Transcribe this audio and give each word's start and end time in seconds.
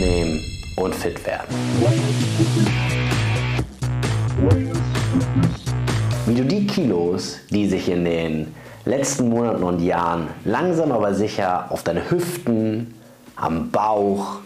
abnehmen 0.00 0.40
und 0.76 0.94
fit 0.94 1.24
werden. 1.26 1.54
Wie 6.26 6.34
du 6.34 6.44
die 6.44 6.66
Kilos, 6.66 7.38
die 7.50 7.68
sich 7.68 7.88
in 7.88 8.04
den 8.04 8.54
letzten 8.84 9.28
Monaten 9.28 9.62
und 9.62 9.80
Jahren 9.80 10.28
langsam 10.44 10.92
aber 10.92 11.12
sicher 11.14 11.66
auf 11.70 11.82
deine 11.82 12.10
Hüften, 12.10 12.94
am 13.36 13.70
Bauch 13.70 14.38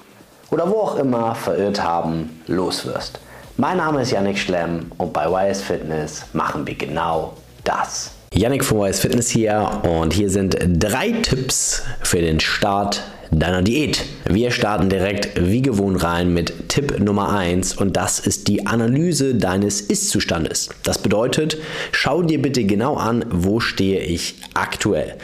oder 0.51 0.69
wo 0.69 0.81
auch 0.81 0.97
immer 0.97 1.35
verirrt 1.35 1.83
haben, 1.83 2.41
loswirst. 2.47 3.21
Mein 3.57 3.77
Name 3.77 4.03
ist 4.03 4.11
Yannick 4.11 4.39
Schlemm 4.39 4.91
und 4.99 5.13
bei 5.13 5.27
YS 5.27 5.63
Fitness 5.63 6.25
machen 6.33 6.67
wir 6.67 6.75
genau 6.75 7.35
das. 7.63 8.13
Yannick 8.33 8.65
von 8.65 8.89
YS 8.89 8.99
Fitness 8.99 9.31
hier 9.31 9.81
und 9.85 10.13
hier 10.13 10.31
sind 10.31 10.57
drei 10.61 11.13
Tipps 11.23 11.83
für 12.03 12.21
den 12.21 12.41
Start 12.41 13.03
deiner 13.31 13.63
Diät. 13.63 14.05
Wir 14.27 14.51
starten 14.53 14.89
direkt 14.89 15.39
wie 15.39 15.61
gewohnt 15.61 16.03
rein 16.03 16.33
mit 16.33 16.71
Tipp 16.71 16.99
Nummer 16.99 17.37
1 17.37 17.77
und 17.77 17.95
das 17.95 18.19
ist 18.19 18.49
die 18.49 18.67
Analyse 18.67 19.35
deines 19.35 19.83
Ist-Zustandes. 19.83 20.71
Das 20.83 20.97
bedeutet, 20.97 21.59
schau 21.93 22.23
dir 22.23 22.41
bitte 22.41 22.65
genau 22.65 22.97
an, 22.97 23.27
wo 23.31 23.61
stehe 23.61 24.01
ich 24.01 24.37
aktuell. 24.55 25.17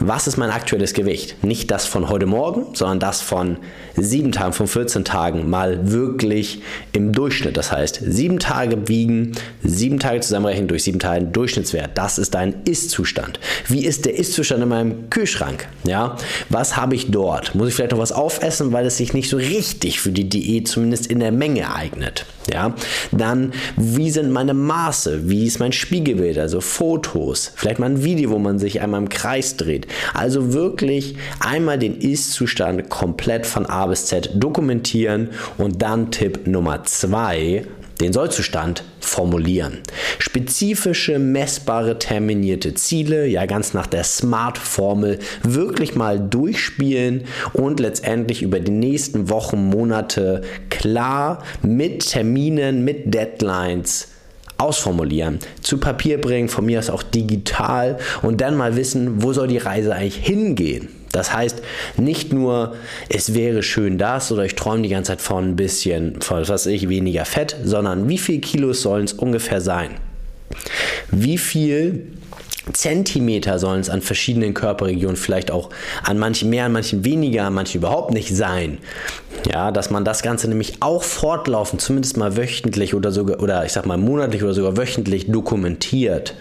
Was 0.00 0.26
ist 0.26 0.38
mein 0.38 0.50
aktuelles 0.50 0.92
Gewicht? 0.92 1.44
Nicht 1.44 1.70
das 1.70 1.86
von 1.86 2.08
heute 2.08 2.26
Morgen, 2.26 2.74
sondern 2.74 2.98
das 2.98 3.20
von 3.20 3.58
7 3.96 4.32
Tagen, 4.32 4.52
von 4.52 4.66
14 4.66 5.04
Tagen 5.04 5.48
mal 5.48 5.92
wirklich 5.92 6.60
im 6.92 7.12
Durchschnitt. 7.12 7.56
Das 7.56 7.70
heißt, 7.70 8.00
7 8.04 8.40
Tage 8.40 8.88
wiegen, 8.88 9.32
7 9.62 10.00
Tage 10.00 10.18
zusammenrechnen 10.18 10.66
durch 10.66 10.82
7 10.82 10.98
Tage 10.98 11.26
Durchschnittswert. 11.26 11.96
Das 11.96 12.18
ist 12.18 12.34
dein 12.34 12.56
Ist-Zustand. 12.64 13.38
Wie 13.68 13.84
ist 13.84 14.04
der 14.04 14.18
Ist-Zustand 14.18 14.64
in 14.64 14.68
meinem 14.68 15.10
Kühlschrank? 15.10 15.68
Ja, 15.84 16.16
was 16.48 16.76
habe 16.76 16.96
ich 16.96 17.12
dort? 17.12 17.54
Muss 17.54 17.68
ich 17.68 17.74
vielleicht 17.74 17.92
noch 17.92 17.98
was 18.00 18.10
aufessen, 18.10 18.47
weil 18.72 18.86
es 18.86 18.96
sich 18.96 19.12
nicht 19.12 19.28
so 19.28 19.36
richtig 19.36 20.00
für 20.00 20.10
die 20.10 20.28
Diät 20.28 20.68
zumindest 20.68 21.06
in 21.06 21.20
der 21.20 21.32
Menge 21.32 21.74
eignet? 21.74 22.26
Ja, 22.52 22.74
dann 23.12 23.52
wie 23.76 24.10
sind 24.10 24.32
meine 24.32 24.54
Maße? 24.54 25.28
Wie 25.28 25.46
ist 25.46 25.60
mein 25.60 25.72
Spiegelbild? 25.72 26.38
Also 26.38 26.60
Fotos, 26.60 27.52
vielleicht 27.54 27.78
mal 27.78 27.90
ein 27.90 28.04
Video, 28.04 28.30
wo 28.30 28.38
man 28.38 28.58
sich 28.58 28.80
einmal 28.80 29.02
im 29.02 29.08
Kreis 29.08 29.56
dreht. 29.56 29.86
Also 30.14 30.52
wirklich 30.52 31.16
einmal 31.40 31.78
den 31.78 31.98
Ist-Zustand 31.98 32.88
komplett 32.88 33.46
von 33.46 33.66
A 33.66 33.86
bis 33.86 34.06
Z 34.06 34.30
dokumentieren 34.34 35.30
und 35.58 35.82
dann 35.82 36.10
Tipp 36.10 36.46
Nummer 36.46 36.84
zwei 36.84 37.64
den 38.00 38.12
Sollzustand 38.12 38.84
formulieren. 39.00 39.78
Spezifische, 40.18 41.18
messbare, 41.18 41.98
terminierte 41.98 42.74
Ziele, 42.74 43.26
ja 43.26 43.46
ganz 43.46 43.74
nach 43.74 43.86
der 43.86 44.04
SMART-Formel, 44.04 45.18
wirklich 45.42 45.94
mal 45.94 46.20
durchspielen 46.20 47.24
und 47.52 47.80
letztendlich 47.80 48.42
über 48.42 48.60
die 48.60 48.70
nächsten 48.70 49.28
Wochen, 49.30 49.68
Monate 49.68 50.42
klar 50.70 51.42
mit 51.62 52.10
Terminen, 52.10 52.84
mit 52.84 53.14
Deadlines 53.14 54.08
ausformulieren, 54.58 55.38
zu 55.62 55.78
Papier 55.78 56.20
bringen, 56.20 56.48
von 56.48 56.66
mir 56.66 56.80
aus 56.80 56.90
auch 56.90 57.02
digital 57.02 57.98
und 58.22 58.40
dann 58.40 58.56
mal 58.56 58.76
wissen, 58.76 59.22
wo 59.22 59.32
soll 59.32 59.48
die 59.48 59.58
Reise 59.58 59.94
eigentlich 59.94 60.16
hingehen. 60.16 60.88
Das 61.12 61.32
heißt, 61.32 61.62
nicht 61.96 62.32
nur, 62.32 62.74
es 63.08 63.34
wäre 63.34 63.62
schön 63.62 63.96
das 63.96 64.30
oder 64.30 64.44
ich 64.44 64.54
träume 64.54 64.82
die 64.82 64.88
ganze 64.90 65.12
Zeit 65.12 65.22
von 65.22 65.50
ein 65.50 65.56
bisschen, 65.56 66.20
von 66.20 66.40
was 66.40 66.48
weiß 66.50 66.66
ich, 66.66 66.88
weniger 66.88 67.24
Fett, 67.24 67.56
sondern 67.64 68.08
wie 68.08 68.18
viel 68.18 68.40
Kilos 68.40 68.82
sollen 68.82 69.04
es 69.04 69.14
ungefähr 69.14 69.60
sein? 69.60 69.90
Wie 71.10 71.38
viel 71.38 72.08
Zentimeter 72.72 73.58
sollen 73.58 73.80
es 73.80 73.90
an 73.90 74.02
verschiedenen 74.02 74.54
Körperregionen 74.54 75.16
vielleicht 75.16 75.50
auch 75.50 75.70
an 76.02 76.18
manchen 76.18 76.50
mehr, 76.50 76.64
an 76.64 76.72
manchen 76.72 77.04
weniger, 77.04 77.44
an 77.44 77.54
manchen 77.54 77.78
überhaupt 77.78 78.12
nicht 78.12 78.34
sein. 78.34 78.78
Ja, 79.50 79.70
dass 79.72 79.90
man 79.90 80.04
das 80.04 80.22
Ganze 80.22 80.48
nämlich 80.48 80.74
auch 80.80 81.02
fortlaufend, 81.02 81.80
zumindest 81.80 82.16
mal 82.16 82.36
wöchentlich 82.36 82.94
oder 82.94 83.12
sogar, 83.12 83.40
oder 83.40 83.64
ich 83.64 83.72
sag 83.72 83.86
mal 83.86 83.98
monatlich 83.98 84.42
oder 84.42 84.54
sogar 84.54 84.76
wöchentlich 84.76 85.30
dokumentiert. 85.30 86.34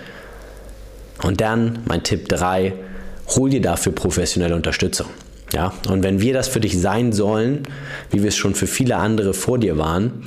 Und 1.24 1.42
dann 1.42 1.80
mein 1.86 2.04
Tipp 2.04 2.30
3, 2.30 2.74
hol 3.36 3.50
dir 3.50 3.62
dafür 3.62 3.92
professionelle 3.92 4.56
Unterstützung. 4.56 5.08
Ja, 5.54 5.74
und 5.90 6.04
wenn 6.04 6.20
wir 6.20 6.34
das 6.34 6.50
für 6.50 6.60
dich 6.60 6.80
sein 6.80 7.14
sollen, 7.14 7.64
wie 8.12 8.22
wir 8.22 8.28
es 8.28 8.36
schon 8.36 8.54
für 8.54 8.68
viele 8.68 8.98
andere 8.98 9.34
vor 9.34 9.58
dir 9.58 9.78
waren, 9.78 10.24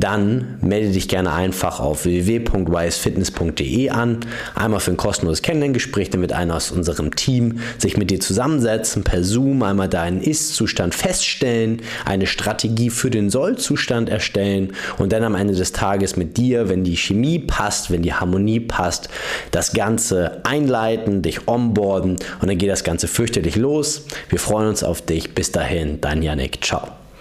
dann 0.00 0.58
melde 0.60 0.90
dich 0.90 1.08
gerne 1.08 1.32
einfach 1.32 1.80
auf 1.80 2.04
www.wisefitness.de 2.04 3.90
an. 3.90 4.20
Einmal 4.54 4.80
für 4.80 4.90
ein 4.90 4.96
kostenloses 4.96 5.42
Kennenlerngespräch, 5.42 6.10
damit 6.10 6.32
einer 6.32 6.56
aus 6.56 6.70
unserem 6.70 7.14
Team 7.14 7.60
sich 7.78 7.96
mit 7.96 8.10
dir 8.10 8.20
zusammensetzen, 8.20 9.04
per 9.04 9.22
Zoom 9.22 9.62
einmal 9.62 9.88
deinen 9.88 10.20
Ist-Zustand 10.20 10.94
feststellen, 10.94 11.82
eine 12.04 12.26
Strategie 12.26 12.90
für 12.90 13.10
den 13.10 13.30
Soll-Zustand 13.30 14.08
erstellen 14.08 14.72
und 14.98 15.12
dann 15.12 15.24
am 15.24 15.34
Ende 15.34 15.54
des 15.54 15.72
Tages 15.72 16.16
mit 16.16 16.36
dir, 16.36 16.68
wenn 16.68 16.84
die 16.84 16.96
Chemie 16.96 17.38
passt, 17.38 17.90
wenn 17.90 18.02
die 18.02 18.14
Harmonie 18.14 18.60
passt, 18.60 19.08
das 19.50 19.72
Ganze 19.72 20.40
einleiten, 20.44 21.22
dich 21.22 21.46
onboarden 21.46 22.12
und 22.40 22.48
dann 22.48 22.58
geht 22.58 22.70
das 22.70 22.84
Ganze 22.84 23.08
fürchterlich 23.08 23.56
los. 23.56 24.06
Wir 24.28 24.38
freuen 24.38 24.68
uns 24.68 24.82
auf 24.82 25.02
dich. 25.02 25.34
Bis 25.34 25.52
dahin, 25.52 26.00
dein 26.00 26.22
Yannick. 26.22 26.64
Ciao. 26.64 26.99